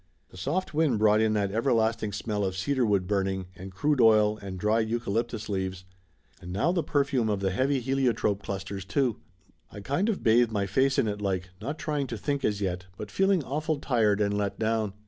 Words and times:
The 0.29 0.37
soft 0.37 0.73
wind 0.73 0.97
brought 0.97 1.21
in 1.21 1.33
that 1.33 1.51
everlasting 1.51 2.11
smell 2.11 2.43
of 2.43 2.57
cedar 2.57 2.87
wood 2.87 3.05
burning 3.05 3.45
and 3.55 3.71
crude 3.71 4.01
oil 4.01 4.39
and 4.39 4.57
dried 4.59 4.89
eucalyptus 4.89 5.47
leaves. 5.47 5.85
And 6.41 6.51
now 6.51 6.71
the 6.71 6.81
perfume 6.81 7.27
Laughter 7.27 7.45
Limited 7.49 7.67
261 7.83 7.83
of 7.83 7.83
the 7.83 7.89
heavy 7.91 8.05
heliotrope 8.37 8.41
clusters 8.43 8.83
too. 8.83 9.19
I 9.71 9.79
kind 9.81 10.09
of 10.09 10.23
bathed 10.23 10.51
my 10.51 10.65
face 10.65 10.97
in 10.97 11.07
it 11.07 11.21
like, 11.21 11.51
not 11.61 11.77
trying 11.77 12.07
to 12.07 12.17
think 12.17 12.43
as 12.43 12.61
yet, 12.61 12.87
but 12.97 13.11
feeling 13.11 13.43
awful 13.43 13.77
tired 13.77 14.21
and 14.21 14.35
let 14.35 14.57
down. 14.57 14.93